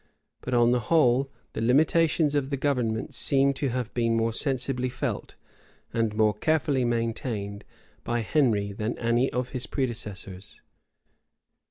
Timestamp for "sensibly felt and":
4.33-6.15